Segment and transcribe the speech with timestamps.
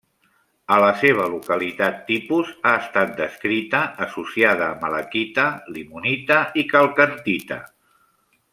[0.75, 7.61] A la seva localitat tipus ha estat descrita associada a malaquita, limonita i calcantita.